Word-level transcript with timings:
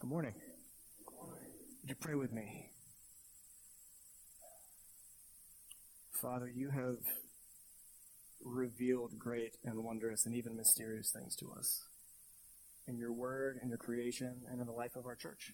Good 0.00 0.10
morning. 0.10 0.34
Would 1.82 1.88
you 1.88 1.96
pray 1.96 2.14
with 2.14 2.32
me? 2.32 2.70
Father, 6.22 6.48
you 6.48 6.70
have 6.70 6.98
revealed 8.44 9.18
great 9.18 9.56
and 9.64 9.82
wondrous 9.82 10.24
and 10.24 10.36
even 10.36 10.56
mysterious 10.56 11.10
things 11.10 11.34
to 11.36 11.50
us 11.50 11.82
in 12.86 12.96
your 12.96 13.12
word, 13.12 13.58
in 13.60 13.70
your 13.70 13.78
creation, 13.78 14.42
and 14.48 14.60
in 14.60 14.66
the 14.68 14.72
life 14.72 14.94
of 14.94 15.04
our 15.04 15.16
church. 15.16 15.52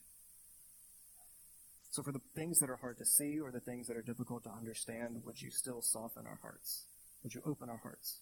So, 1.91 2.03
for 2.03 2.13
the 2.13 2.21
things 2.37 2.59
that 2.59 2.69
are 2.69 2.77
hard 2.77 2.99
to 2.99 3.07
see 3.07 3.41
or 3.41 3.51
the 3.51 3.61
things 3.61 3.87
that 3.87 3.97
are 3.97 4.03
difficult 4.03 4.45
to 4.45 4.51
understand, 4.51 5.23
would 5.25 5.41
you 5.41 5.51
still 5.51 5.81
soften 5.81 6.27
our 6.27 6.39
hearts? 6.43 6.85
Would 7.23 7.33
you 7.33 7.41
open 7.47 7.71
our 7.71 7.81
hearts 7.83 8.19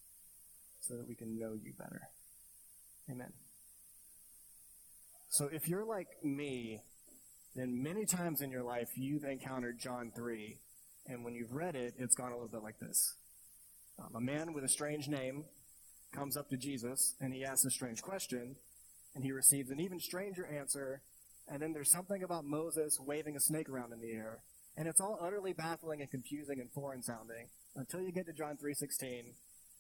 so 0.82 0.94
that 0.96 1.08
we 1.08 1.16
can 1.16 1.36
know 1.36 1.54
you 1.54 1.72
better? 1.76 2.02
Amen. 3.10 3.32
So, 5.32 5.48
if 5.50 5.66
you're 5.66 5.86
like 5.86 6.08
me, 6.22 6.82
then 7.56 7.82
many 7.82 8.04
times 8.04 8.42
in 8.42 8.50
your 8.50 8.62
life 8.62 8.90
you've 8.96 9.24
encountered 9.24 9.78
John 9.78 10.12
3, 10.14 10.58
and 11.06 11.24
when 11.24 11.34
you've 11.34 11.52
read 11.52 11.74
it, 11.74 11.94
it's 11.98 12.14
gone 12.14 12.32
a 12.32 12.34
little 12.34 12.48
bit 12.48 12.62
like 12.62 12.78
this. 12.80 13.14
Um, 13.98 14.14
a 14.14 14.20
man 14.20 14.52
with 14.52 14.62
a 14.62 14.68
strange 14.68 15.08
name 15.08 15.44
comes 16.12 16.36
up 16.36 16.50
to 16.50 16.58
Jesus 16.58 17.14
and 17.18 17.32
he 17.32 17.46
asks 17.46 17.64
a 17.64 17.70
strange 17.70 18.02
question, 18.02 18.56
and 19.14 19.24
he 19.24 19.32
receives 19.32 19.70
an 19.70 19.80
even 19.80 19.98
stranger 20.00 20.44
answer 20.46 21.00
and 21.48 21.60
then 21.60 21.72
there's 21.72 21.90
something 21.90 22.22
about 22.22 22.44
Moses 22.44 22.98
waving 23.00 23.36
a 23.36 23.40
snake 23.40 23.68
around 23.68 23.92
in 23.92 24.00
the 24.00 24.12
air. 24.12 24.42
And 24.76 24.88
it's 24.88 25.00
all 25.00 25.18
utterly 25.20 25.52
baffling 25.52 26.00
and 26.00 26.10
confusing 26.10 26.60
and 26.60 26.70
foreign 26.72 27.02
sounding 27.02 27.48
until 27.76 28.00
you 28.00 28.12
get 28.12 28.26
to 28.26 28.32
John 28.32 28.56
3.16. 28.56 29.34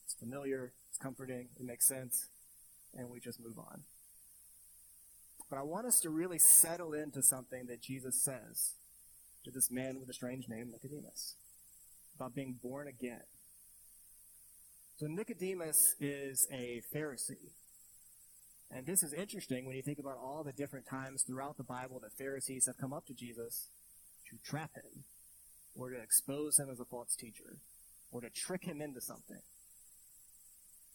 It's 0.04 0.14
familiar, 0.18 0.72
it's 0.90 0.98
comforting, 0.98 1.48
it 1.58 1.64
makes 1.64 1.86
sense, 1.86 2.28
and 2.94 3.08
we 3.08 3.20
just 3.20 3.40
move 3.40 3.58
on. 3.58 3.84
But 5.52 5.58
I 5.58 5.64
want 5.64 5.86
us 5.86 6.00
to 6.00 6.08
really 6.08 6.38
settle 6.38 6.94
into 6.94 7.22
something 7.22 7.66
that 7.66 7.82
Jesus 7.82 8.22
says 8.24 8.72
to 9.44 9.50
this 9.50 9.70
man 9.70 10.00
with 10.00 10.08
a 10.08 10.14
strange 10.14 10.48
name, 10.48 10.70
Nicodemus, 10.72 11.34
about 12.16 12.34
being 12.34 12.58
born 12.62 12.88
again. 12.88 13.20
So 14.96 15.08
Nicodemus 15.08 15.76
is 16.00 16.48
a 16.50 16.80
Pharisee. 16.90 17.50
And 18.70 18.86
this 18.86 19.02
is 19.02 19.12
interesting 19.12 19.66
when 19.66 19.76
you 19.76 19.82
think 19.82 19.98
about 19.98 20.16
all 20.16 20.42
the 20.42 20.54
different 20.54 20.86
times 20.88 21.22
throughout 21.22 21.58
the 21.58 21.64
Bible 21.64 22.00
that 22.00 22.16
Pharisees 22.16 22.64
have 22.66 22.78
come 22.78 22.94
up 22.94 23.04
to 23.08 23.12
Jesus 23.12 23.68
to 24.30 24.38
trap 24.42 24.70
him, 24.74 25.04
or 25.74 25.90
to 25.90 26.00
expose 26.00 26.58
him 26.58 26.70
as 26.70 26.80
a 26.80 26.86
false 26.86 27.14
teacher, 27.14 27.58
or 28.10 28.22
to 28.22 28.30
trick 28.30 28.64
him 28.64 28.80
into 28.80 29.02
something. 29.02 29.42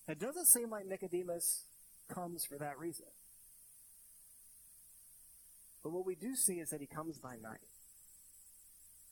It 0.08 0.18
doesn't 0.18 0.48
seem 0.48 0.72
like 0.72 0.88
Nicodemus 0.88 1.66
comes 2.12 2.44
for 2.44 2.58
that 2.58 2.80
reason. 2.80 3.06
But 5.88 5.94
what 5.94 6.06
we 6.06 6.16
do 6.16 6.36
see 6.36 6.56
is 6.56 6.72
that 6.72 6.82
he 6.82 6.86
comes 6.86 7.18
by 7.18 7.38
night. 7.42 7.64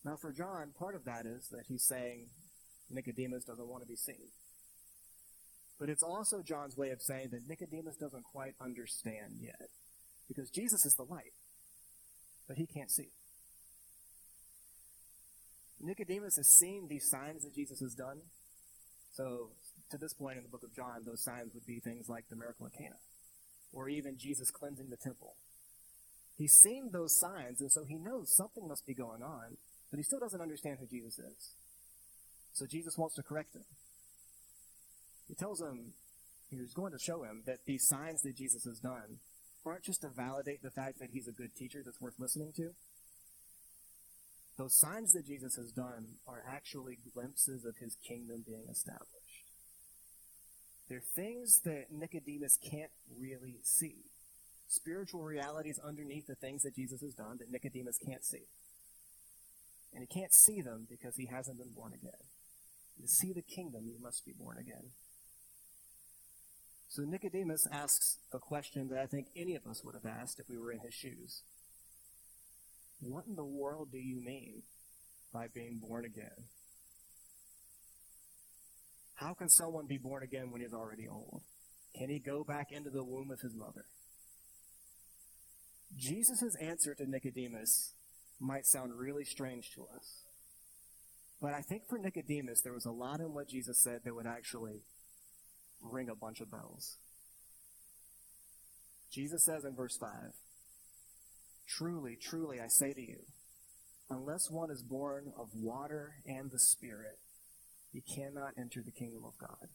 Now, 0.04 0.18
for 0.20 0.34
John, 0.34 0.74
part 0.78 0.94
of 0.94 1.06
that 1.06 1.26
is 1.26 1.48
that 1.48 1.64
he's 1.70 1.88
saying 1.88 2.28
Nicodemus 2.92 3.46
doesn't 3.46 3.70
want 3.70 3.84
to 3.84 3.88
be 3.88 3.96
seen. 3.96 4.28
But 5.80 5.88
it's 5.88 6.04
also 6.04 6.42
John's 6.42 6.76
way 6.76 6.90
of 6.90 7.02
saying 7.02 7.30
that 7.32 7.48
Nicodemus 7.48 7.96
doesn't 7.96 8.26
quite 8.26 8.56
understand 8.60 9.40
yet. 9.40 9.70
Because 10.28 10.50
Jesus 10.50 10.86
is 10.86 10.96
the 10.96 11.04
light, 11.04 11.32
but 12.46 12.58
he 12.58 12.68
can't 12.68 12.92
see. 12.92 13.08
Nicodemus 15.80 16.36
has 16.36 16.50
seen 16.60 16.90
these 16.90 17.10
signs 17.10 17.44
that 17.46 17.56
Jesus 17.56 17.80
has 17.80 17.94
done. 17.94 18.20
So, 19.14 19.52
to 19.92 19.98
this 19.98 20.14
point 20.14 20.36
in 20.36 20.44
the 20.44 20.50
book 20.50 20.64
of 20.64 20.76
John, 20.76 21.04
those 21.06 21.24
signs 21.24 21.54
would 21.54 21.66
be 21.66 21.80
things 21.80 22.10
like 22.10 22.26
the 22.30 22.36
miracle 22.36 22.66
of 22.66 22.74
Cana, 22.74 23.00
or 23.72 23.88
even 23.88 24.18
Jesus 24.18 24.52
cleansing 24.52 24.90
the 24.90 24.98
temple. 24.98 25.36
He's 26.38 26.54
seen 26.54 26.90
those 26.92 27.18
signs, 27.18 27.62
and 27.62 27.72
so 27.72 27.86
he 27.86 27.96
knows 27.96 28.36
something 28.36 28.68
must 28.68 28.86
be 28.86 28.94
going 28.94 29.24
on, 29.24 29.58
but 29.90 29.98
he 29.98 30.04
still 30.04 30.20
doesn't 30.20 30.42
understand 30.42 30.78
who 30.80 30.88
Jesus 30.88 31.18
is. 31.20 31.52
So 32.54 32.66
Jesus 32.66 32.98
wants 32.98 33.16
to 33.16 33.24
correct 33.24 33.56
him. 33.56 33.64
He 35.28 35.36
tells 35.36 35.62
him, 35.62 35.94
he's 36.50 36.74
going 36.74 36.92
to 36.92 37.00
show 37.00 37.24
him 37.24 37.44
that 37.46 37.60
these 37.66 37.88
signs 37.88 38.22
that 38.22 38.36
Jesus 38.36 38.66
has 38.66 38.80
done 38.80 39.20
aren't 39.66 39.84
just 39.84 40.02
to 40.02 40.10
validate 40.10 40.62
the 40.62 40.70
fact 40.70 41.00
that 41.00 41.10
he's 41.12 41.28
a 41.28 41.32
good 41.32 41.56
teacher 41.56 41.82
that's 41.84 42.00
worth 42.00 42.20
listening 42.20 42.52
to. 42.56 42.72
Those 44.58 44.80
signs 44.80 45.12
that 45.14 45.26
Jesus 45.26 45.56
has 45.56 45.72
done 45.72 46.16
are 46.28 46.44
actually 46.48 47.00
glimpses 47.14 47.66
of 47.66 47.76
his 47.78 47.98
kingdom 48.08 48.44
being 48.46 48.68
established. 48.70 49.52
They're 50.88 51.02
things 51.16 51.62
that 51.66 51.92
Nicodemus 51.92 52.58
can't 52.58 52.92
really 53.20 53.58
see. 53.64 53.96
Spiritual 54.68 55.24
realities 55.24 55.80
underneath 55.84 56.28
the 56.28 56.36
things 56.36 56.64
that 56.64 56.76
Jesus 56.76 57.02
has 57.02 57.14
done 57.14 57.38
that 57.40 57.52
Nicodemus 57.52 57.98
can't 58.06 58.24
see. 58.26 58.48
And 59.94 60.04
he 60.04 60.20
can't 60.20 60.34
see 60.34 60.62
them 60.62 60.88
because 60.90 61.16
he 61.16 61.28
hasn't 61.28 61.58
been 61.58 61.74
born 61.76 61.94
again. 61.94 62.24
To 63.02 63.08
see 63.08 63.34
the 63.34 63.42
kingdom, 63.42 63.86
you 63.86 64.00
must 64.02 64.26
be 64.26 64.34
born 64.38 64.58
again. 64.58 64.92
So 66.88 67.04
Nicodemus 67.04 67.68
asks 67.72 68.18
a 68.34 68.40
question 68.40 68.88
that 68.90 69.00
I 69.00 69.06
think 69.06 69.28
any 69.36 69.56
of 69.56 69.66
us 69.68 69.84
would 69.84 69.96
have 69.96 70.06
asked 70.06 70.40
if 70.40 70.50
we 70.50 70.58
were 70.58 70.72
in 70.72 70.80
his 70.80 70.94
shoes. 70.94 71.42
What 73.02 73.26
in 73.28 73.36
the 73.36 73.44
world 73.44 73.90
do 73.92 73.98
you 73.98 74.24
mean 74.24 74.64
by 75.34 75.48
being 75.54 75.80
born 75.80 76.06
again? 76.06 76.48
How 79.16 79.34
can 79.34 79.50
someone 79.50 79.88
be 79.88 79.98
born 79.98 80.24
again 80.24 80.52
when 80.52 80.62
he's 80.62 80.74
already 80.74 81.08
old? 81.08 81.42
Can 81.98 82.10
he 82.10 82.20
go 82.20 82.44
back 82.44 82.72
into 82.72 82.90
the 82.90 83.04
womb 83.04 83.32
of 83.32 83.40
his 83.40 83.56
mother? 83.56 83.86
Jesus' 85.96 86.56
answer 86.62 86.94
to 86.96 87.10
Nicodemus 87.10 87.94
might 88.40 88.66
sound 88.66 88.94
really 88.98 89.24
strange 89.24 89.72
to 89.76 89.86
us. 89.96 90.24
But 91.42 91.54
I 91.54 91.62
think 91.62 91.84
for 91.88 91.98
Nicodemus, 91.98 92.62
there 92.62 92.74
was 92.74 92.86
a 92.86 92.92
lot 92.92 93.20
in 93.20 93.34
what 93.34 93.50
Jesus 93.50 93.82
said 93.84 94.02
that 94.04 94.16
would 94.16 94.28
actually 94.28 94.82
ring 95.82 96.10
a 96.10 96.16
bunch 96.16 96.42
of 96.42 96.52
bells. 96.52 96.98
Jesus 99.12 99.46
says 99.46 99.64
in 99.64 99.76
verse 99.76 99.98
5 99.98 100.10
Truly, 101.68 102.18
truly, 102.22 102.60
I 102.60 102.68
say 102.68 102.94
to 102.94 103.02
you, 103.02 103.20
unless 104.10 104.52
one 104.52 104.72
is 104.72 104.84
born 104.84 105.32
of 105.38 105.50
water 105.54 106.16
and 106.26 106.52
the 106.52 106.60
Spirit, 106.60 107.18
he 107.92 108.02
cannot 108.02 108.54
enter 108.58 108.82
the 108.84 108.92
kingdom 108.92 109.24
of 109.26 109.38
God. 109.38 109.70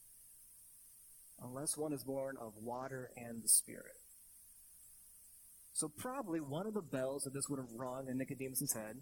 Unless 1.43 1.77
one 1.77 1.93
is 1.93 2.05
born 2.05 2.37
of 2.41 2.53
water 2.61 3.11
and 3.17 3.43
the 3.43 3.49
Spirit. 3.49 4.00
So, 5.73 5.89
probably 5.89 6.41
one 6.41 6.67
of 6.67 6.75
the 6.75 6.83
bells 6.83 7.23
that 7.23 7.33
this 7.33 7.45
would 7.49 7.59
have 7.61 7.73
rung 7.73 8.09
in 8.09 8.19
Nicodemus' 8.19 8.75
head, 8.75 8.97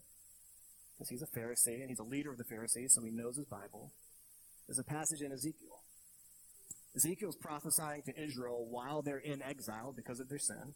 because 0.94 1.08
he's 1.08 1.22
a 1.22 1.38
Pharisee 1.38 1.80
and 1.80 1.88
he's 1.88 1.98
a 1.98 2.04
leader 2.04 2.30
of 2.30 2.38
the 2.38 2.44
Pharisees, 2.44 2.92
so 2.94 3.02
he 3.02 3.10
knows 3.10 3.36
his 3.36 3.46
Bible, 3.46 3.92
is 4.68 4.78
a 4.78 4.84
passage 4.84 5.22
in 5.22 5.32
Ezekiel. 5.32 5.82
Ezekiel's 6.96 7.36
prophesying 7.36 8.02
to 8.06 8.22
Israel 8.22 8.66
while 8.68 9.02
they're 9.02 9.18
in 9.18 9.42
exile 9.42 9.92
because 9.96 10.20
of 10.20 10.28
their 10.28 10.38
sin, 10.38 10.74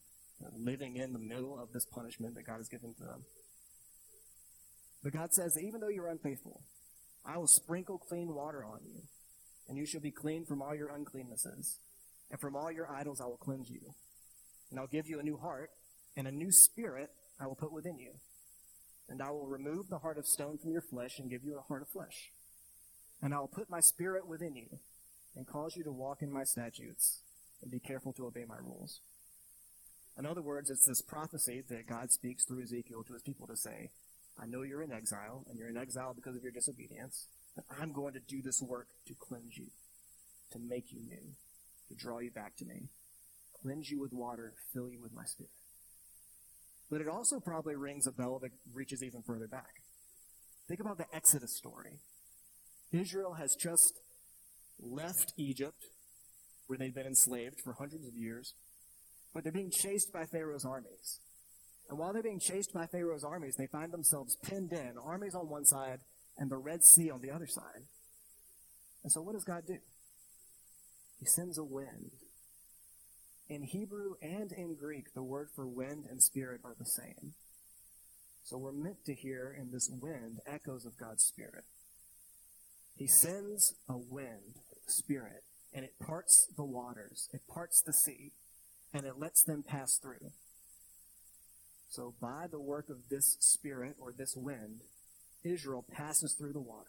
living 0.56 0.96
in 0.96 1.12
the 1.12 1.18
middle 1.18 1.58
of 1.60 1.72
this 1.72 1.84
punishment 1.86 2.34
that 2.34 2.46
God 2.46 2.56
has 2.56 2.68
given 2.68 2.94
to 2.94 3.04
them. 3.04 3.24
But 5.02 5.12
God 5.12 5.32
says 5.32 5.52
that 5.54 5.64
even 5.66 5.80
though 5.80 5.88
you're 5.88 6.08
unfaithful, 6.10 6.62
I 7.24 7.38
will 7.38 7.48
sprinkle 7.48 7.98
clean 7.98 8.34
water 8.34 8.64
on 8.64 8.80
you, 8.84 9.02
and 9.68 9.76
you 9.76 9.86
shall 9.86 10.00
be 10.00 10.12
clean 10.12 10.44
from 10.46 10.62
all 10.62 10.74
your 10.74 10.88
uncleannesses, 10.88 11.78
and 12.30 12.40
from 12.40 12.56
all 12.56 12.70
your 12.70 12.88
idols 12.90 13.20
I 13.20 13.26
will 13.26 13.36
cleanse 13.36 13.68
you. 13.68 13.94
And 14.70 14.78
I'll 14.78 14.86
give 14.86 15.06
you 15.06 15.18
a 15.18 15.22
new 15.22 15.36
heart, 15.36 15.70
and 16.16 16.26
a 16.26 16.32
new 16.32 16.50
spirit 16.50 17.10
I 17.40 17.46
will 17.46 17.56
put 17.56 17.72
within 17.72 17.98
you. 17.98 18.12
And 19.08 19.20
I 19.20 19.30
will 19.30 19.46
remove 19.46 19.88
the 19.88 19.98
heart 19.98 20.18
of 20.18 20.26
stone 20.26 20.58
from 20.58 20.72
your 20.72 20.82
flesh 20.82 21.18
and 21.18 21.30
give 21.30 21.44
you 21.44 21.58
a 21.58 21.62
heart 21.62 21.82
of 21.82 21.88
flesh. 21.88 22.32
And 23.20 23.34
I 23.34 23.40
will 23.40 23.48
put 23.48 23.70
my 23.70 23.80
spirit 23.80 24.26
within 24.26 24.54
you 24.56 24.78
and 25.36 25.46
cause 25.46 25.74
you 25.76 25.84
to 25.84 25.92
walk 25.92 26.22
in 26.22 26.32
my 26.32 26.44
statutes 26.44 27.22
and 27.62 27.70
be 27.70 27.80
careful 27.80 28.12
to 28.14 28.26
obey 28.26 28.44
my 28.46 28.56
rules. 28.62 29.00
In 30.18 30.26
other 30.26 30.42
words, 30.42 30.70
it's 30.70 30.86
this 30.86 31.00
prophecy 31.00 31.62
that 31.68 31.88
God 31.88 32.10
speaks 32.10 32.44
through 32.44 32.62
Ezekiel 32.62 33.02
to 33.06 33.14
his 33.14 33.22
people 33.22 33.46
to 33.46 33.56
say, 33.56 33.90
I 34.38 34.46
know 34.46 34.62
you're 34.62 34.82
in 34.82 34.92
exile, 34.92 35.44
and 35.48 35.58
you're 35.58 35.68
in 35.68 35.76
exile 35.76 36.14
because 36.14 36.36
of 36.36 36.42
your 36.42 36.52
disobedience, 36.52 37.28
but 37.54 37.64
I'm 37.80 37.92
going 37.92 38.14
to 38.14 38.20
do 38.20 38.42
this 38.42 38.60
work 38.62 38.88
to 39.06 39.14
cleanse 39.14 39.56
you, 39.56 39.66
to 40.52 40.58
make 40.58 40.92
you 40.92 41.00
new, 41.00 41.34
to 41.88 41.94
draw 41.94 42.18
you 42.18 42.30
back 42.30 42.56
to 42.56 42.64
me, 42.64 42.88
cleanse 43.62 43.90
you 43.90 44.00
with 44.00 44.12
water, 44.12 44.54
fill 44.72 44.90
you 44.90 45.00
with 45.00 45.12
my 45.12 45.24
spirit. 45.24 45.50
But 46.92 47.00
it 47.00 47.08
also 47.08 47.40
probably 47.40 47.74
rings 47.74 48.06
a 48.06 48.12
bell 48.12 48.38
that 48.42 48.50
reaches 48.70 49.02
even 49.02 49.22
further 49.22 49.48
back. 49.48 49.80
Think 50.68 50.78
about 50.78 50.98
the 50.98 51.06
Exodus 51.10 51.56
story. 51.56 52.00
Israel 52.92 53.32
has 53.32 53.54
just 53.54 53.98
left 54.78 55.32
Egypt, 55.38 55.86
where 56.66 56.78
they've 56.78 56.94
been 56.94 57.06
enslaved 57.06 57.62
for 57.64 57.72
hundreds 57.72 58.06
of 58.06 58.14
years, 58.14 58.52
but 59.32 59.42
they're 59.42 59.54
being 59.54 59.70
chased 59.70 60.12
by 60.12 60.26
Pharaoh's 60.26 60.66
armies. 60.66 61.20
And 61.88 61.98
while 61.98 62.12
they're 62.12 62.22
being 62.22 62.38
chased 62.38 62.74
by 62.74 62.84
Pharaoh's 62.84 63.24
armies, 63.24 63.56
they 63.56 63.68
find 63.68 63.90
themselves 63.90 64.36
pinned 64.42 64.74
in, 64.74 64.92
armies 65.02 65.34
on 65.34 65.48
one 65.48 65.64
side 65.64 66.00
and 66.36 66.50
the 66.50 66.58
Red 66.58 66.84
Sea 66.84 67.10
on 67.10 67.22
the 67.22 67.30
other 67.30 67.46
side. 67.46 67.86
And 69.02 69.10
so 69.10 69.22
what 69.22 69.32
does 69.32 69.44
God 69.44 69.62
do? 69.66 69.78
He 71.18 71.24
sends 71.24 71.56
a 71.56 71.64
wind. 71.64 72.10
In 73.52 73.64
Hebrew 73.64 74.14
and 74.22 74.50
in 74.50 74.76
Greek, 74.76 75.12
the 75.12 75.22
word 75.22 75.50
for 75.54 75.66
wind 75.66 76.06
and 76.08 76.22
spirit 76.22 76.62
are 76.64 76.74
the 76.78 76.86
same. 76.86 77.34
So 78.44 78.56
we're 78.56 78.72
meant 78.72 79.04
to 79.04 79.14
hear 79.14 79.54
in 79.60 79.70
this 79.70 79.90
wind 79.90 80.40
echoes 80.46 80.86
of 80.86 80.96
God's 80.96 81.22
spirit. 81.22 81.64
He 82.96 83.06
sends 83.06 83.74
a 83.90 83.98
wind, 83.98 84.60
spirit, 84.86 85.44
and 85.74 85.84
it 85.84 85.98
parts 86.00 86.50
the 86.56 86.64
waters, 86.64 87.28
it 87.34 87.42
parts 87.46 87.82
the 87.82 87.92
sea, 87.92 88.32
and 88.94 89.04
it 89.04 89.18
lets 89.18 89.42
them 89.42 89.62
pass 89.62 89.98
through. 89.98 90.32
So 91.90 92.14
by 92.22 92.46
the 92.50 92.58
work 92.58 92.88
of 92.88 93.10
this 93.10 93.36
spirit 93.38 93.96
or 94.00 94.14
this 94.16 94.34
wind, 94.34 94.80
Israel 95.44 95.84
passes 95.92 96.32
through 96.32 96.54
the 96.54 96.58
water. 96.58 96.88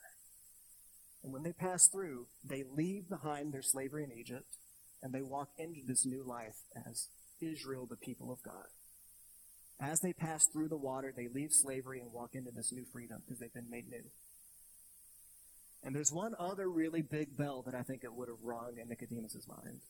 And 1.25 1.33
when 1.33 1.43
they 1.43 1.51
pass 1.51 1.89
through, 1.89 2.27
they 2.41 2.63
leave 2.63 3.09
behind 3.09 3.51
their 3.51 3.61
slavery 3.61 4.05
in 4.05 4.17
Egypt 4.17 4.55
and 5.03 5.13
they 5.13 5.21
walk 5.21 5.49
into 5.59 5.81
this 5.85 6.05
new 6.05 6.23
life 6.23 6.55
as 6.87 7.09
Israel, 7.41 7.85
the 7.85 7.97
people 7.97 8.31
of 8.31 8.41
God. 8.41 8.65
As 9.79 9.99
they 9.99 10.13
pass 10.13 10.47
through 10.51 10.69
the 10.69 10.77
water, 10.77 11.13
they 11.15 11.27
leave 11.27 11.51
slavery 11.51 11.99
and 11.99 12.11
walk 12.13 12.31
into 12.33 12.51
this 12.51 12.71
new 12.71 12.85
freedom 12.93 13.21
because 13.23 13.39
they've 13.39 13.53
been 13.53 13.69
made 13.69 13.89
new. 13.89 14.03
And 15.83 15.93
there's 15.93 16.13
one 16.13 16.33
other 16.39 16.69
really 16.69 17.01
big 17.01 17.35
bell 17.35 17.63
that 17.65 17.75
I 17.75 17.81
think 17.83 18.05
it 18.05 18.13
would 18.13 18.29
have 18.29 18.41
rung 18.41 18.75
in 18.81 18.87
Nicodemus' 18.87 19.45
mind. 19.45 19.81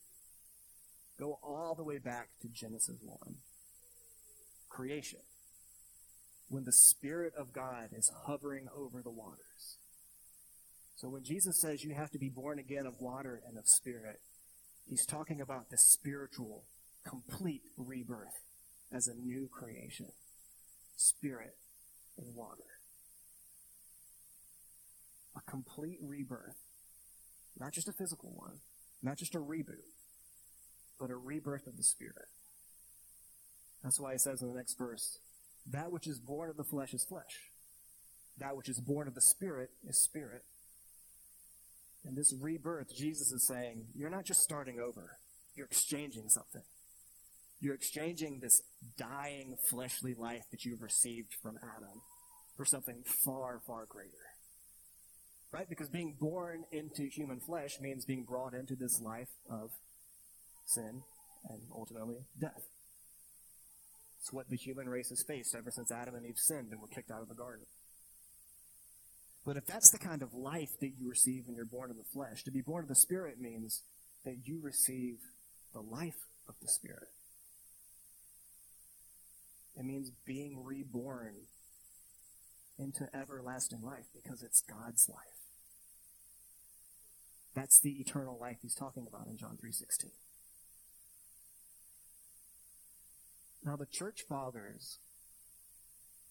Go 1.18 1.38
all 1.44 1.76
the 1.76 1.84
way 1.84 1.98
back 1.98 2.30
to 2.42 2.48
Genesis 2.48 2.96
1. 3.04 3.16
Creation. 4.68 5.20
When 6.48 6.64
the 6.64 6.72
Spirit 6.72 7.34
of 7.38 7.52
God 7.52 7.90
is 7.96 8.10
hovering 8.26 8.66
over 8.76 9.00
the 9.00 9.10
waters. 9.10 9.78
So 10.96 11.08
when 11.08 11.22
Jesus 11.22 11.60
says 11.60 11.84
you 11.84 11.94
have 11.94 12.10
to 12.10 12.18
be 12.18 12.28
born 12.28 12.58
again 12.58 12.86
of 12.86 12.94
water 13.00 13.40
and 13.46 13.56
of 13.56 13.64
spirit, 13.66 14.20
he's 14.88 15.06
talking 15.06 15.40
about 15.40 15.70
the 15.70 15.78
spiritual, 15.78 16.64
complete 17.06 17.62
rebirth 17.76 18.42
as 18.92 19.08
a 19.08 19.14
new 19.14 19.48
creation. 19.52 20.12
Spirit 20.96 21.56
and 22.16 22.34
water. 22.34 22.62
A 25.36 25.50
complete 25.50 25.98
rebirth. 26.00 26.56
Not 27.58 27.72
just 27.72 27.88
a 27.88 27.92
physical 27.92 28.32
one, 28.34 28.58
not 29.02 29.16
just 29.16 29.34
a 29.34 29.38
reboot, 29.38 29.84
but 30.98 31.10
a 31.10 31.16
rebirth 31.16 31.66
of 31.66 31.76
the 31.76 31.82
spirit. 31.82 32.28
That's 33.82 34.00
why 34.00 34.12
he 34.12 34.18
says 34.18 34.42
in 34.42 34.48
the 34.48 34.56
next 34.56 34.78
verse, 34.78 35.18
that 35.70 35.92
which 35.92 36.06
is 36.06 36.18
born 36.18 36.50
of 36.50 36.56
the 36.56 36.64
flesh 36.64 36.94
is 36.94 37.04
flesh. 37.04 37.50
That 38.38 38.56
which 38.56 38.68
is 38.68 38.80
born 38.80 39.06
of 39.06 39.14
the 39.14 39.20
spirit 39.20 39.70
is 39.86 40.02
spirit. 40.02 40.42
In 42.06 42.14
this 42.14 42.34
rebirth, 42.38 42.94
Jesus 42.94 43.32
is 43.32 43.46
saying, 43.46 43.86
you're 43.94 44.10
not 44.10 44.24
just 44.24 44.40
starting 44.40 44.78
over, 44.78 45.18
you're 45.54 45.66
exchanging 45.66 46.28
something. 46.28 46.62
You're 47.60 47.74
exchanging 47.74 48.40
this 48.40 48.60
dying 48.98 49.56
fleshly 49.70 50.14
life 50.14 50.42
that 50.50 50.64
you've 50.64 50.82
received 50.82 51.32
from 51.42 51.56
Adam 51.62 52.02
for 52.56 52.64
something 52.64 53.02
far, 53.24 53.60
far 53.66 53.86
greater. 53.88 54.10
Right? 55.50 55.68
Because 55.68 55.88
being 55.88 56.16
born 56.20 56.64
into 56.72 57.04
human 57.04 57.40
flesh 57.40 57.78
means 57.80 58.04
being 58.04 58.24
brought 58.24 58.54
into 58.54 58.74
this 58.74 59.00
life 59.00 59.30
of 59.48 59.70
sin 60.66 61.02
and 61.48 61.62
ultimately 61.74 62.16
death. 62.38 62.68
It's 64.20 64.32
what 64.32 64.48
the 64.48 64.56
human 64.56 64.88
race 64.88 65.10
has 65.10 65.22
faced 65.26 65.54
ever 65.54 65.70
since 65.70 65.92
Adam 65.92 66.14
and 66.16 66.26
Eve 66.26 66.38
sinned 66.38 66.72
and 66.72 66.80
were 66.80 66.88
kicked 66.88 67.10
out 67.10 67.22
of 67.22 67.28
the 67.28 67.34
garden. 67.34 67.66
But 69.44 69.56
if 69.56 69.66
that's 69.66 69.90
the 69.90 69.98
kind 69.98 70.22
of 70.22 70.32
life 70.32 70.70
that 70.80 70.92
you 70.98 71.08
receive 71.08 71.46
when 71.46 71.56
you're 71.56 71.66
born 71.66 71.90
of 71.90 71.96
the 71.96 72.10
flesh, 72.14 72.42
to 72.44 72.50
be 72.50 72.62
born 72.62 72.84
of 72.84 72.88
the 72.88 72.94
Spirit 72.94 73.40
means 73.40 73.82
that 74.24 74.36
you 74.44 74.58
receive 74.62 75.18
the 75.74 75.80
life 75.80 76.16
of 76.48 76.54
the 76.62 76.68
Spirit. 76.68 77.08
It 79.76 79.84
means 79.84 80.10
being 80.24 80.64
reborn 80.64 81.34
into 82.78 83.08
everlasting 83.14 83.82
life 83.82 84.06
because 84.14 84.42
it's 84.42 84.62
God's 84.62 85.08
life. 85.08 85.18
That's 87.54 87.80
the 87.80 88.00
eternal 88.00 88.38
life 88.40 88.58
he's 88.62 88.74
talking 88.74 89.06
about 89.06 89.26
in 89.26 89.36
John 89.36 89.56
3:16. 89.56 90.10
Now 93.62 93.76
the 93.76 93.86
church 93.86 94.22
fathers, 94.28 94.98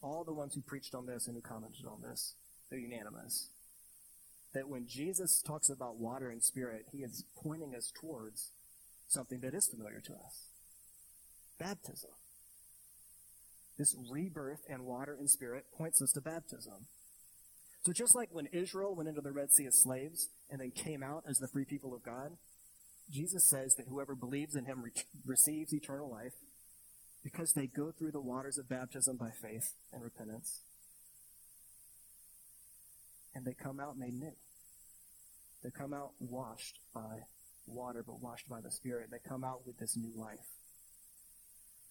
all 0.01 0.24
the 0.24 0.33
ones 0.33 0.54
who 0.54 0.62
preached 0.62 0.94
on 0.94 1.06
this 1.06 1.27
and 1.27 1.36
who 1.36 1.42
commented 1.42 1.86
on 1.86 2.01
this, 2.01 2.36
they're 2.73 2.81
unanimous. 2.81 3.49
That 4.53 4.67
when 4.67 4.87
Jesus 4.87 5.41
talks 5.45 5.69
about 5.69 5.97
water 5.99 6.29
and 6.29 6.43
spirit, 6.43 6.85
he 6.91 6.99
is 6.99 7.23
pointing 7.41 7.75
us 7.75 7.91
towards 7.99 8.51
something 9.07 9.39
that 9.41 9.53
is 9.53 9.69
familiar 9.69 10.01
to 10.01 10.13
us. 10.13 10.49
Baptism. 11.59 12.09
This 13.77 13.95
rebirth 14.09 14.61
and 14.67 14.85
water 14.85 15.15
and 15.19 15.29
spirit 15.29 15.65
points 15.77 16.01
us 16.01 16.11
to 16.13 16.21
baptism. 16.21 16.87
So 17.85 17.93
just 17.93 18.15
like 18.15 18.29
when 18.31 18.47
Israel 18.47 18.95
went 18.95 19.09
into 19.09 19.21
the 19.21 19.31
Red 19.31 19.51
Sea 19.51 19.67
as 19.67 19.81
slaves 19.81 20.29
and 20.49 20.59
then 20.59 20.71
came 20.71 21.03
out 21.03 21.23
as 21.29 21.37
the 21.37 21.47
free 21.47 21.65
people 21.65 21.93
of 21.93 22.03
God, 22.03 22.37
Jesus 23.11 23.47
says 23.49 23.75
that 23.75 23.87
whoever 23.87 24.15
believes 24.15 24.55
in 24.55 24.65
him 24.65 24.81
re- 24.81 24.91
receives 25.25 25.73
eternal 25.73 26.09
life 26.09 26.33
because 27.23 27.53
they 27.53 27.67
go 27.67 27.91
through 27.91 28.11
the 28.11 28.21
waters 28.21 28.57
of 28.57 28.69
baptism 28.69 29.17
by 29.17 29.29
faith 29.41 29.73
and 29.91 30.01
repentance. 30.01 30.61
And 33.35 33.45
they 33.45 33.53
come 33.53 33.80
out 33.80 33.97
made 33.97 34.13
new. 34.13 34.33
They 35.63 35.71
come 35.71 35.94
out 35.94 36.12
washed 36.19 36.80
by 36.94 37.21
water, 37.65 38.03
but 38.06 38.21
washed 38.21 38.50
by 38.50 38.62
the 38.62 38.71
Spirit. 38.71 39.09
They 39.12 39.18
come 39.27 39.44
out 39.44 39.65
with 39.65 39.77
this 39.77 39.95
new 39.95 40.12
life. 40.15 40.45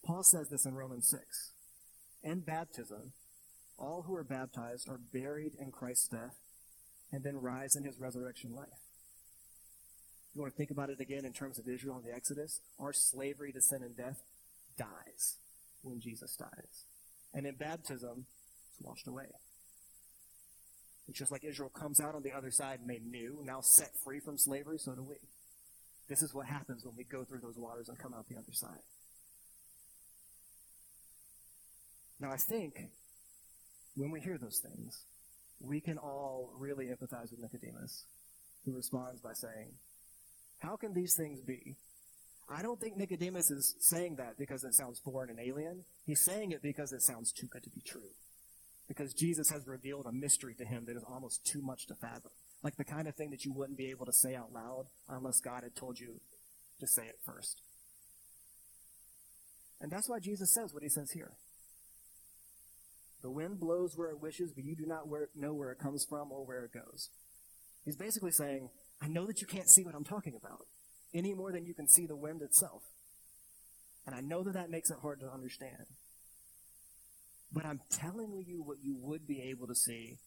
Paul 0.05 0.23
says 0.23 0.49
this 0.49 0.65
in 0.65 0.75
Romans 0.75 1.09
6. 1.09 1.51
In 2.23 2.41
baptism, 2.41 3.13
all 3.77 4.03
who 4.07 4.15
are 4.15 4.23
baptized 4.23 4.87
are 4.87 4.99
buried 5.11 5.53
in 5.59 5.71
Christ's 5.71 6.09
death 6.09 6.35
and 7.11 7.23
then 7.23 7.37
rise 7.37 7.75
in 7.75 7.83
his 7.83 7.99
resurrection 7.99 8.53
life. 8.55 8.67
You 10.33 10.41
want 10.41 10.53
to 10.53 10.57
think 10.57 10.71
about 10.71 10.89
it 10.89 10.99
again 10.99 11.25
in 11.25 11.33
terms 11.33 11.59
of 11.59 11.67
Israel 11.67 11.97
and 11.97 12.05
the 12.05 12.15
Exodus? 12.15 12.59
Our 12.79 12.91
slavery 12.93 13.51
to 13.53 13.61
sin 13.61 13.83
and 13.83 13.95
death 13.95 14.21
dies 14.77 15.37
when 15.83 15.99
Jesus 15.99 16.35
dies. 16.35 16.85
And 17.33 17.45
in 17.45 17.55
baptism, 17.55 18.25
it's 18.69 18.81
washed 18.81 19.07
away. 19.07 19.25
It's 21.07 21.19
just 21.19 21.31
like 21.31 21.43
Israel 21.43 21.69
comes 21.69 21.99
out 21.99 22.15
on 22.15 22.23
the 22.23 22.31
other 22.31 22.51
side 22.51 22.79
made 22.85 23.05
new, 23.05 23.39
now 23.43 23.59
set 23.61 23.91
free 24.03 24.19
from 24.19 24.37
slavery, 24.37 24.77
so 24.77 24.93
do 24.93 25.03
we. 25.03 25.15
This 26.07 26.21
is 26.21 26.33
what 26.33 26.47
happens 26.47 26.85
when 26.85 26.95
we 26.95 27.03
go 27.03 27.23
through 27.23 27.41
those 27.41 27.57
waters 27.57 27.89
and 27.89 27.97
come 27.97 28.13
out 28.13 28.27
the 28.27 28.37
other 28.37 28.53
side. 28.53 28.81
Now, 32.19 32.31
I 32.31 32.37
think 32.37 32.75
when 33.95 34.11
we 34.11 34.21
hear 34.21 34.37
those 34.37 34.59
things, 34.59 35.03
we 35.59 35.81
can 35.81 35.97
all 35.97 36.53
really 36.57 36.87
empathize 36.87 37.31
with 37.31 37.39
Nicodemus, 37.41 38.05
who 38.65 38.73
responds 38.73 39.21
by 39.21 39.33
saying, 39.33 39.73
How 40.59 40.75
can 40.75 40.93
these 40.93 41.15
things 41.15 41.41
be? 41.41 41.75
I 42.49 42.61
don't 42.61 42.79
think 42.79 42.97
Nicodemus 42.97 43.49
is 43.49 43.75
saying 43.79 44.17
that 44.17 44.37
because 44.37 44.63
it 44.63 44.73
sounds 44.73 44.99
foreign 44.99 45.29
and 45.29 45.39
alien. 45.39 45.85
He's 46.05 46.23
saying 46.23 46.51
it 46.51 46.61
because 46.61 46.91
it 46.91 47.01
sounds 47.01 47.31
too 47.31 47.47
good 47.47 47.63
to 47.63 47.69
be 47.69 47.81
true. 47.81 48.11
Because 48.87 49.13
Jesus 49.13 49.49
has 49.49 49.67
revealed 49.67 50.05
a 50.05 50.11
mystery 50.11 50.55
to 50.55 50.65
him 50.65 50.85
that 50.85 50.97
is 50.97 51.05
almost 51.07 51.45
too 51.45 51.61
much 51.61 51.87
to 51.87 51.95
fathom. 51.95 52.31
Like 52.63 52.75
the 52.75 52.83
kind 52.83 53.07
of 53.07 53.15
thing 53.15 53.31
that 53.31 53.45
you 53.45 53.53
wouldn't 53.53 53.77
be 53.77 53.89
able 53.89 54.05
to 54.05 54.13
say 54.13 54.35
out 54.35 54.53
loud 54.53 54.85
unless 55.09 55.39
God 55.39 55.63
had 55.63 55.75
told 55.75 55.99
you 55.99 56.19
to 56.79 56.87
say 56.87 57.03
it 57.03 57.19
first. 57.25 57.61
And 59.81 59.91
that's 59.91 60.09
why 60.09 60.19
Jesus 60.19 60.53
says 60.53 60.73
what 60.73 60.83
he 60.83 60.89
says 60.89 61.11
here. 61.11 61.33
The 63.21 63.31
wind 63.31 63.59
blows 63.59 63.93
where 63.95 64.09
it 64.09 64.21
wishes, 64.21 64.51
but 64.53 64.65
you 64.65 64.75
do 64.75 64.85
not 64.85 65.07
know 65.35 65.53
where 65.53 65.71
it 65.71 65.79
comes 65.79 66.05
from 66.09 66.31
or 66.31 66.45
where 66.45 66.65
it 66.65 66.73
goes. 66.73 67.09
He's 67.85 67.95
basically 67.95 68.31
saying, 68.31 68.69
I 69.01 69.07
know 69.07 69.25
that 69.25 69.41
you 69.41 69.47
can't 69.47 69.69
see 69.69 69.83
what 69.83 69.95
I'm 69.95 70.03
talking 70.03 70.35
about 70.35 70.67
any 71.13 71.33
more 71.33 71.51
than 71.51 71.65
you 71.65 71.73
can 71.73 71.87
see 71.87 72.05
the 72.05 72.15
wind 72.15 72.41
itself. 72.41 72.81
And 74.05 74.15
I 74.15 74.21
know 74.21 74.43
that 74.43 74.53
that 74.53 74.69
makes 74.69 74.89
it 74.89 74.97
hard 75.01 75.19
to 75.21 75.31
understand. 75.31 75.85
But 77.53 77.65
I'm 77.65 77.81
telling 77.89 78.43
you 78.47 78.63
what 78.63 78.77
you 78.83 78.97
would 78.99 79.27
be 79.27 79.41
able 79.41 79.67
to 79.67 79.75
see 79.75 80.17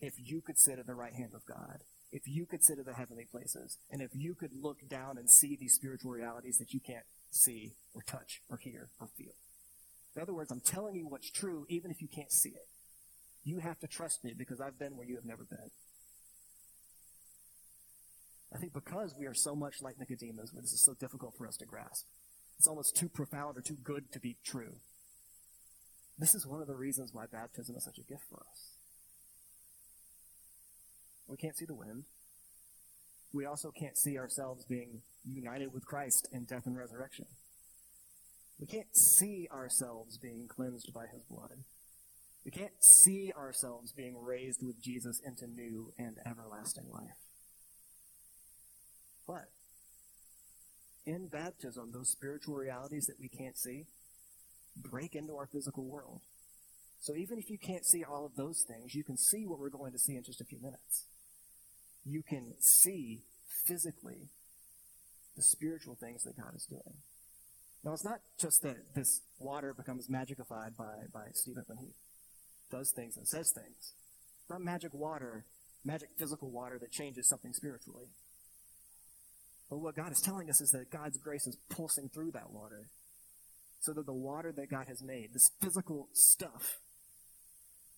if 0.00 0.14
you 0.18 0.40
could 0.40 0.58
sit 0.58 0.78
at 0.78 0.86
the 0.86 0.94
right 0.94 1.14
hand 1.14 1.30
of 1.34 1.46
God, 1.46 1.78
if 2.12 2.22
you 2.26 2.44
could 2.44 2.64
sit 2.64 2.78
at 2.78 2.86
the 2.86 2.94
heavenly 2.94 3.26
places, 3.30 3.78
and 3.90 4.02
if 4.02 4.10
you 4.14 4.34
could 4.34 4.50
look 4.60 4.88
down 4.88 5.16
and 5.16 5.30
see 5.30 5.56
these 5.56 5.74
spiritual 5.74 6.10
realities 6.10 6.58
that 6.58 6.74
you 6.74 6.80
can't 6.80 7.06
see 7.30 7.74
or 7.94 8.02
touch 8.02 8.42
or 8.50 8.58
hear 8.58 8.88
or 9.00 9.08
feel. 9.16 9.34
In 10.14 10.22
other 10.22 10.34
words, 10.34 10.50
I'm 10.50 10.60
telling 10.60 10.96
you 10.96 11.06
what's 11.06 11.30
true 11.30 11.66
even 11.68 11.90
if 11.90 12.02
you 12.02 12.08
can't 12.08 12.32
see 12.32 12.50
it. 12.50 12.68
You 13.44 13.58
have 13.58 13.78
to 13.80 13.86
trust 13.86 14.24
me 14.24 14.34
because 14.36 14.60
I've 14.60 14.78
been 14.78 14.96
where 14.96 15.06
you 15.06 15.14
have 15.14 15.24
never 15.24 15.44
been. 15.44 15.70
I 18.52 18.58
think 18.58 18.72
because 18.72 19.14
we 19.18 19.26
are 19.26 19.34
so 19.34 19.54
much 19.54 19.82
like 19.82 19.98
Nicodemus, 19.98 20.52
where 20.52 20.62
this 20.62 20.72
is 20.72 20.82
so 20.82 20.94
difficult 20.94 21.34
for 21.36 21.46
us 21.46 21.56
to 21.58 21.66
grasp. 21.66 22.06
It's 22.58 22.66
almost 22.66 22.96
too 22.96 23.08
profound 23.08 23.58
or 23.58 23.60
too 23.60 23.76
good 23.84 24.10
to 24.12 24.20
be 24.20 24.36
true. 24.44 24.76
This 26.18 26.34
is 26.34 26.46
one 26.46 26.60
of 26.60 26.66
the 26.66 26.74
reasons 26.74 27.12
why 27.12 27.26
baptism 27.30 27.76
is 27.76 27.84
such 27.84 27.98
a 27.98 28.02
gift 28.02 28.24
for 28.30 28.40
us. 28.50 28.76
We 31.28 31.36
can't 31.36 31.56
see 31.56 31.66
the 31.66 31.74
wind. 31.74 32.04
We 33.32 33.44
also 33.44 33.70
can't 33.70 33.98
see 33.98 34.18
ourselves 34.18 34.64
being 34.64 35.02
united 35.24 35.74
with 35.74 35.84
Christ 35.84 36.28
in 36.32 36.44
death 36.44 36.66
and 36.66 36.76
resurrection. 36.76 37.26
We 38.58 38.66
can't 38.66 38.96
see 38.96 39.48
ourselves 39.52 40.16
being 40.16 40.46
cleansed 40.48 40.94
by 40.94 41.06
his 41.12 41.22
blood. 41.28 41.64
We 42.44 42.50
can't 42.50 42.82
see 42.82 43.32
ourselves 43.36 43.92
being 43.92 44.16
raised 44.18 44.64
with 44.64 44.80
Jesus 44.80 45.20
into 45.26 45.46
new 45.46 45.92
and 45.98 46.16
everlasting 46.24 46.86
life. 46.90 47.18
But 49.26 49.50
in 51.04 51.26
baptism, 51.26 51.90
those 51.92 52.10
spiritual 52.10 52.54
realities 52.54 53.06
that 53.06 53.20
we 53.20 53.28
can't 53.28 53.58
see 53.58 53.86
break 54.76 55.14
into 55.14 55.36
our 55.36 55.46
physical 55.46 55.84
world. 55.84 56.20
So 57.00 57.14
even 57.14 57.38
if 57.38 57.50
you 57.50 57.58
can't 57.58 57.84
see 57.84 58.04
all 58.04 58.24
of 58.24 58.36
those 58.36 58.64
things, 58.66 58.94
you 58.94 59.04
can 59.04 59.16
see 59.16 59.46
what 59.46 59.58
we're 59.58 59.70
going 59.70 59.92
to 59.92 59.98
see 59.98 60.16
in 60.16 60.22
just 60.22 60.40
a 60.40 60.44
few 60.44 60.58
minutes. 60.60 61.06
You 62.04 62.22
can 62.22 62.54
see 62.60 63.22
physically 63.66 64.28
the 65.36 65.42
spiritual 65.42 65.94
things 65.94 66.22
that 66.24 66.36
God 66.36 66.54
is 66.54 66.66
doing. 66.66 66.96
Now, 67.84 67.92
it's 67.92 68.04
not 68.04 68.20
just 68.40 68.62
that 68.62 68.76
this 68.94 69.20
water 69.38 69.74
becomes 69.74 70.08
magicified 70.08 70.76
by, 70.76 71.06
by 71.12 71.26
Stephen 71.32 71.64
when 71.66 71.78
he 71.78 71.88
does 72.70 72.92
things 72.96 73.16
and 73.16 73.28
says 73.28 73.52
things. 73.54 73.92
It's 74.40 74.50
not 74.50 74.60
magic 74.60 74.92
water, 74.92 75.44
magic 75.84 76.08
physical 76.18 76.50
water 76.50 76.78
that 76.80 76.90
changes 76.90 77.28
something 77.28 77.52
spiritually. 77.52 78.06
But 79.70 79.78
what 79.78 79.94
God 79.94 80.12
is 80.12 80.20
telling 80.20 80.48
us 80.48 80.60
is 80.60 80.70
that 80.70 80.90
God's 80.90 81.18
grace 81.18 81.46
is 81.46 81.56
pulsing 81.70 82.08
through 82.08 82.32
that 82.32 82.50
water. 82.50 82.88
So 83.86 83.92
that 83.92 84.06
the 84.06 84.12
water 84.12 84.52
that 84.56 84.68
God 84.68 84.88
has 84.88 85.00
made, 85.00 85.32
this 85.32 85.48
physical 85.62 86.08
stuff, 86.12 86.80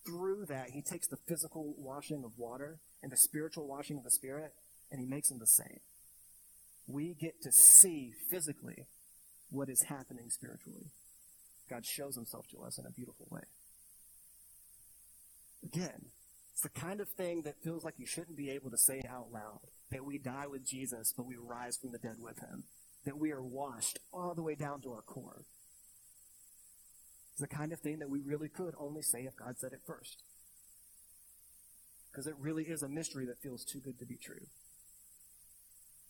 through 0.04 0.45
that, 0.50 0.71
He 0.75 0.83
takes 0.83 1.09
the 1.09 1.16
physical 1.26 1.75
washing 1.78 2.25
of 2.25 2.33
water 2.37 2.80
and 3.02 3.11
the 3.11 3.16
spiritual 3.16 3.66
washing 3.66 3.97
of 3.97 4.04
the 4.04 4.11
Spirit, 4.11 4.52
and 4.92 5.00
He 5.00 5.07
makes 5.07 5.30
them 5.30 5.38
the 5.38 5.47
same. 5.47 5.80
We 6.87 7.14
get 7.18 7.40
to 7.40 7.50
see 7.50 8.12
physically 8.30 8.85
what 9.50 9.71
is 9.71 9.85
happening 9.88 10.28
spiritually. 10.28 10.90
God 11.71 11.87
shows 11.87 12.16
Himself 12.16 12.47
to 12.49 12.62
us 12.66 12.78
in 12.78 12.85
a 12.85 12.90
beautiful 12.90 13.26
way. 13.30 13.45
Again, 15.64 16.11
it's 16.52 16.61
the 16.61 16.68
kind 16.68 17.00
of 17.00 17.09
thing 17.09 17.45
that 17.47 17.62
feels 17.64 17.83
like 17.83 17.95
you 17.97 18.04
shouldn't 18.04 18.37
be 18.37 18.50
able 18.50 18.71
to 18.71 18.76
say 18.76 19.00
out 19.09 19.33
loud. 19.33 19.61
That 19.90 20.04
we 20.04 20.18
die 20.18 20.49
with 20.49 20.66
Jesus, 20.66 21.14
but 21.16 21.25
we 21.25 21.37
rise 21.37 21.78
from 21.78 21.92
the 21.92 21.99
dead 21.99 22.16
with 22.21 22.40
him. 22.40 22.64
That 23.07 23.16
we 23.16 23.33
are 23.33 23.42
washed 23.42 23.99
all 24.12 24.35
the 24.35 24.42
way 24.42 24.54
down 24.54 24.83
to 24.83 24.90
our 24.90 25.00
core. 25.00 25.45
It's 27.38 27.49
the 27.49 27.57
kind 27.57 27.73
of 27.73 27.78
thing 27.78 28.00
that 28.00 28.11
we 28.11 28.18
really 28.21 28.49
could 28.49 28.75
only 28.80 29.00
say 29.00 29.21
if 29.21 29.37
God 29.37 29.59
said 29.59 29.73
it 29.73 29.80
first. 29.87 30.25
Because 32.11 32.26
it 32.26 32.35
really 32.37 32.64
is 32.64 32.83
a 32.83 32.88
mystery 32.88 33.26
that 33.26 33.40
feels 33.40 33.64
too 33.64 33.78
good 33.78 34.00
to 34.00 34.07
be 34.07 34.16
true. 34.16 34.49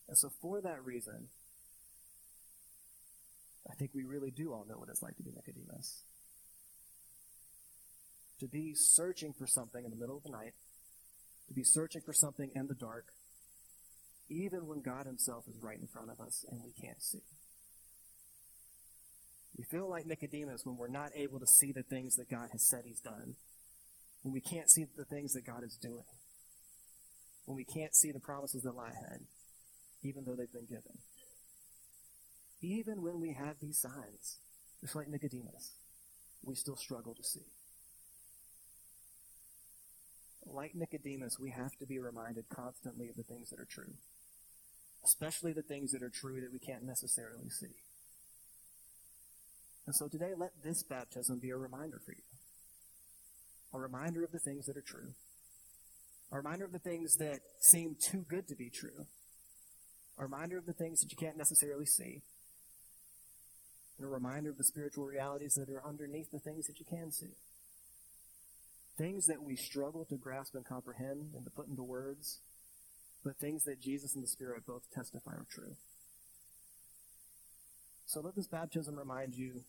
And 0.09 0.17
so, 0.17 0.31
for 0.41 0.63
that 0.63 0.83
reason, 0.83 1.29
I 3.71 3.75
think 3.75 3.91
we 3.95 4.05
really 4.05 4.31
do 4.31 4.55
all 4.55 4.65
know 4.67 4.79
what 4.79 4.89
it's 4.89 5.03
like 5.03 5.17
to 5.19 5.23
be 5.23 5.33
Nicodemus 5.33 6.05
to 8.41 8.47
be 8.47 8.73
searching 8.75 9.35
for 9.37 9.47
something 9.47 9.85
in 9.85 9.91
the 9.91 9.97
middle 9.97 10.17
of 10.17 10.23
the 10.23 10.31
night, 10.31 10.55
to 11.49 11.55
be 11.55 11.65
searching 11.65 12.01
for 12.01 12.13
something 12.13 12.51
in 12.55 12.69
the 12.69 12.75
dark, 12.75 13.07
even 14.31 14.67
when 14.67 14.81
God 14.81 15.07
Himself 15.07 15.45
is 15.49 15.59
right 15.61 15.79
in 15.79 15.89
front 15.89 16.09
of 16.11 16.21
us 16.21 16.45
and 16.49 16.63
we 16.63 16.73
can't 16.73 17.03
see. 17.03 17.23
We 19.59 19.65
feel 19.65 19.91
like 19.91 20.07
Nicodemus 20.07 20.63
when 20.65 20.77
we're 20.77 20.89
not 20.89 21.11
able 21.17 21.41
to 21.41 21.47
see 21.47 21.73
the 21.73 21.83
things 21.83 22.15
that 22.17 22.31
God 22.31 22.49
has 22.53 22.69
said 22.69 22.83
He's 22.87 23.01
done, 23.01 23.35
when 24.23 24.33
we 24.33 24.41
can't 24.41 24.71
see 24.71 24.87
the 24.97 25.05
things 25.05 25.33
that 25.33 25.45
God 25.45 25.65
is 25.65 25.77
doing, 25.83 26.05
when 27.45 27.57
we 27.57 27.65
can't 27.65 27.95
see 27.95 28.13
the 28.13 28.21
promises 28.21 28.63
that 28.63 28.77
lie 28.77 28.91
ahead, 28.91 29.21
even 30.03 30.25
though 30.25 30.37
they've 30.37 30.53
been 30.53 30.67
given. 30.69 30.99
Even 32.63 33.03
when 33.03 33.21
we 33.21 33.35
have 33.35 33.57
these 33.61 33.81
signs, 33.81 34.39
just 34.81 34.95
like 34.95 35.09
Nicodemus, 35.09 35.73
we 36.43 36.55
still 36.55 36.77
struggle 36.77 37.15
to 37.15 37.23
see 37.23 37.47
like 40.53 40.75
Nicodemus, 40.75 41.39
we 41.39 41.51
have 41.51 41.77
to 41.79 41.87
be 41.87 41.99
reminded 41.99 42.49
constantly 42.49 43.09
of 43.09 43.17
the 43.17 43.23
things 43.23 43.51
that 43.51 43.61
are 43.61 43.69
true, 43.71 43.93
especially 45.05 45.53
the 45.53 45.63
things 45.63 45.93
that 45.93 46.03
are 46.03 46.11
true 46.11 46.41
that 46.41 46.53
we 46.53 46.59
can't 46.59 46.85
necessarily 46.85 47.49
see. 47.49 47.75
And 49.89 49.95
so 49.95 50.07
today, 50.07 50.33
let 50.37 50.51
this 50.63 50.83
baptism 50.83 51.39
be 51.39 51.49
a 51.49 51.57
reminder 51.57 51.99
for 52.05 52.13
you 52.13 52.21
a 53.73 53.79
reminder 53.79 54.23
of 54.23 54.33
the 54.33 54.39
things 54.39 54.67
that 54.67 54.77
are 54.77 54.85
true, 54.87 55.15
a 56.31 56.37
reminder 56.37 56.67
of 56.67 56.73
the 56.73 56.79
things 56.79 57.17
that 57.17 57.39
seem 57.59 57.97
too 57.99 58.27
good 58.29 58.47
to 58.49 58.55
be 58.55 58.69
true, 58.69 59.07
a 60.19 60.25
reminder 60.25 60.59
of 60.59 60.67
the 60.67 60.75
things 60.75 61.01
that 61.01 61.11
you 61.11 61.17
can't 61.17 61.39
necessarily 61.39 61.87
see, 61.87 62.21
and 63.97 64.07
a 64.07 64.11
reminder 64.11 64.51
of 64.51 64.59
the 64.59 64.65
spiritual 64.65 65.07
realities 65.07 65.55
that 65.55 65.73
are 65.73 65.83
underneath 65.89 66.31
the 66.33 66.39
things 66.39 66.67
that 66.67 66.79
you 66.79 66.85
can 66.85 67.11
see. 67.11 67.33
Things 68.99 69.25
that 69.25 69.43
we 69.43 69.57
struggle 69.57 70.05
to 70.11 70.17
grasp 70.17 70.55
and 70.55 70.67
comprehend 70.67 71.33
and 71.35 71.47
to 71.47 71.51
put 71.51 71.67
into 71.67 71.83
words, 71.83 72.41
but 73.25 73.39
things 73.39 73.65
that 73.65 73.81
Jesus 73.81 74.15
and 74.15 74.23
the 74.23 74.29
Spirit 74.29 74.67
both 74.67 74.83
testify 74.95 75.31
are 75.31 75.47
true. 75.51 75.77
So 78.05 78.21
let 78.21 78.37
this 78.37 78.49
baptism 78.49 78.95
remind 78.95 79.35
you 79.35 79.65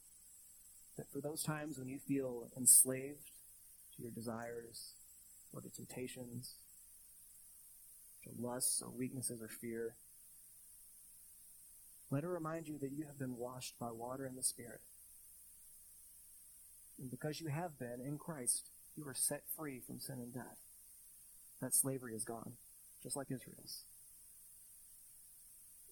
that 1.00 1.10
for 1.13 1.22
those 1.22 1.41
times 1.41 1.79
when 1.79 1.88
you 1.88 1.98
feel 1.98 2.50
enslaved 2.58 3.32
to 3.96 4.01
your 4.01 4.12
desires 4.12 4.96
or 5.53 5.62
to 5.62 5.70
temptations, 5.70 6.56
to 8.24 8.29
lusts 8.38 8.82
or 8.82 8.89
weaknesses 8.89 9.41
or 9.41 9.48
fear, 9.48 9.96
let 12.12 12.25
it 12.25 12.27
remind 12.27 12.68
you 12.68 12.77
that 12.79 12.91
you 12.91 13.06
have 13.06 13.18
been 13.18 13.38
washed 13.38 13.79
by 13.79 13.89
water 13.91 14.25
and 14.25 14.38
the 14.38 14.44
Spirit. 14.44 14.82
And 17.00 17.10
because 17.10 17.39
you 17.39 17.48
have 17.48 17.79
been 17.79 18.01
in 18.06 18.18
Christ, 18.18 18.70
you 18.98 19.08
are 19.08 19.13
set 19.13 19.44
free 19.56 19.79
from 19.79 20.01
sin 20.01 20.18
and 20.20 20.34
death. 20.34 20.58
That 21.62 21.74
slavery 21.74 22.13
is 22.13 22.25
gone, 22.25 22.53
just 23.01 23.15
like 23.15 23.27
Israel's. 23.32 23.86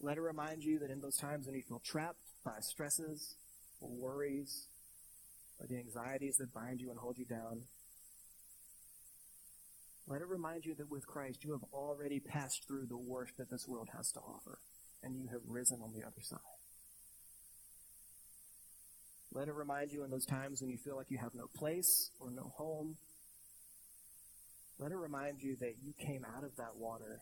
Let 0.01 0.17
it 0.17 0.21
remind 0.21 0.65
you 0.65 0.79
that 0.79 0.91
in 0.91 0.99
those 0.99 1.15
times 1.15 1.45
when 1.45 1.55
you 1.55 1.61
feel 1.61 1.81
trapped 1.85 2.33
by 2.43 2.59
stresses 2.59 3.35
or 3.79 3.89
worries 3.89 4.67
or 5.59 5.67
the 5.67 5.77
anxieties 5.77 6.37
that 6.37 6.53
bind 6.53 6.81
you 6.81 6.89
and 6.89 6.99
hold 6.99 7.17
you 7.17 7.25
down, 7.25 7.63
let 10.07 10.21
it 10.21 10.27
remind 10.27 10.65
you 10.65 10.73
that 10.75 10.89
with 10.89 11.05
Christ 11.05 11.43
you 11.43 11.51
have 11.51 11.63
already 11.73 12.19
passed 12.19 12.65
through 12.67 12.85
the 12.87 12.97
worst 12.97 13.33
that 13.37 13.49
this 13.49 13.67
world 13.67 13.89
has 13.95 14.11
to 14.13 14.19
offer, 14.19 14.59
and 15.03 15.15
you 15.17 15.27
have 15.31 15.41
risen 15.45 15.79
on 15.83 15.91
the 15.93 16.05
other 16.05 16.21
side. 16.21 16.39
Let 19.33 19.49
it 19.49 19.53
remind 19.53 19.91
you 19.91 20.03
in 20.03 20.09
those 20.09 20.25
times 20.25 20.61
when 20.61 20.71
you 20.71 20.77
feel 20.77 20.95
like 20.95 21.11
you 21.11 21.17
have 21.17 21.35
no 21.35 21.47
place 21.55 22.11
or 22.19 22.31
no 22.31 22.53
home. 22.55 22.95
Let 24.79 24.91
it 24.91 24.97
remind 24.97 25.41
you 25.41 25.57
that 25.59 25.75
you 25.83 25.93
came 25.99 26.23
out 26.23 26.43
of 26.43 26.55
that 26.55 26.77
water 26.77 27.19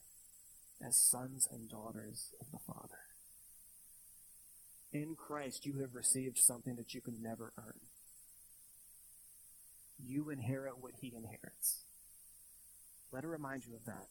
as 0.86 0.98
sons 0.98 1.48
and 1.52 1.68
daughters 1.68 2.30
of 2.40 2.48
the 2.52 2.60
Father. 2.68 3.00
In 4.94 5.16
Christ, 5.16 5.66
you 5.66 5.80
have 5.82 5.96
received 5.96 6.38
something 6.38 6.76
that 6.76 6.94
you 6.94 7.02
can 7.02 7.22
never 7.22 7.52
earn. 7.58 7.80
You 10.04 10.30
inherit 10.30 10.80
what 10.80 10.94
He 11.02 11.14
inherits. 11.16 11.84
Let 13.12 13.24
it 13.24 13.28
remind 13.28 13.66
you 13.66 13.76
of 13.76 13.86
that. 13.86 14.08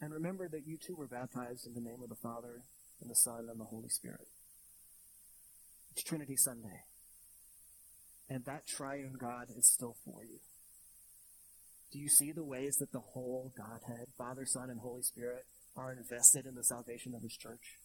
And 0.00 0.12
remember 0.12 0.48
that 0.48 0.66
you 0.66 0.76
too 0.76 0.94
were 0.94 1.08
baptized 1.08 1.66
in 1.66 1.74
the 1.74 1.80
name 1.80 2.02
of 2.02 2.08
the 2.08 2.14
Father, 2.14 2.62
and 3.00 3.10
the 3.10 3.16
Son, 3.16 3.48
and 3.50 3.58
the 3.58 3.64
Holy 3.64 3.88
Spirit. 3.88 4.28
It's 5.92 6.02
Trinity 6.02 6.36
Sunday. 6.36 6.82
And 8.28 8.44
that 8.44 8.66
triune 8.66 9.16
God 9.18 9.46
is 9.56 9.72
still 9.72 9.96
for 10.04 10.22
you. 10.22 10.38
Do 11.90 11.98
you 11.98 12.08
see 12.08 12.32
the 12.32 12.44
ways 12.44 12.76
that 12.76 12.92
the 12.92 13.00
whole 13.00 13.52
Godhead, 13.56 14.08
Father, 14.16 14.44
Son, 14.44 14.68
and 14.70 14.80
Holy 14.80 15.02
Spirit, 15.02 15.46
are 15.74 15.92
invested 15.92 16.44
in 16.44 16.54
the 16.54 16.64
salvation 16.64 17.14
of 17.14 17.22
His 17.22 17.36
church? 17.36 17.78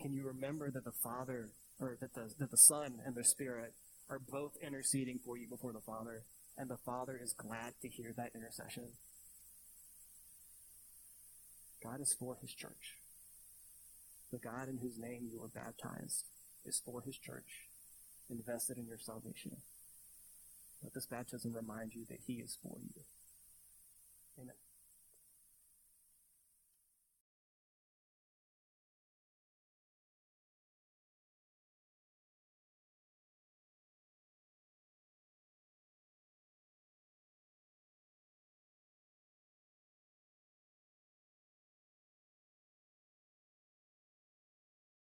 Can 0.00 0.12
you 0.12 0.26
remember 0.26 0.70
that 0.70 0.84
the 0.84 0.92
Father, 1.02 1.50
or 1.80 1.96
that 2.00 2.14
the, 2.14 2.32
that 2.38 2.50
the 2.50 2.56
Son 2.56 3.00
and 3.04 3.14
the 3.14 3.24
Spirit 3.24 3.74
are 4.08 4.18
both 4.18 4.52
interceding 4.62 5.18
for 5.24 5.36
you 5.36 5.48
before 5.48 5.72
the 5.72 5.80
Father, 5.80 6.22
and 6.56 6.70
the 6.70 6.76
Father 6.76 7.18
is 7.22 7.32
glad 7.32 7.74
to 7.82 7.88
hear 7.88 8.14
that 8.16 8.32
intercession? 8.34 8.84
God 11.82 12.00
is 12.00 12.16
for 12.18 12.36
His 12.40 12.52
church. 12.52 12.98
The 14.32 14.38
God 14.38 14.68
in 14.68 14.78
whose 14.78 14.98
name 14.98 15.28
you 15.30 15.40
were 15.40 15.48
baptized 15.48 16.24
is 16.64 16.82
for 16.84 17.00
his 17.02 17.16
church, 17.16 17.68
invested 18.28 18.76
in 18.76 18.86
your 18.86 18.98
salvation. 18.98 19.56
Let 20.82 20.94
this 20.94 21.06
baptism 21.06 21.54
remind 21.54 21.94
you 21.94 22.04
that 22.08 22.18
he 22.26 22.34
is 22.34 22.58
for 22.62 22.76
you. 22.82 23.02
Amen. 24.38 24.65